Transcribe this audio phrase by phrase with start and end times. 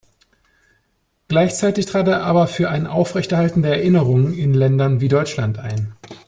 [1.27, 5.93] Gleichzeitig trat er aber für ein Aufrechterhalten der Erinnerung in Ländern wie Deutschland ein.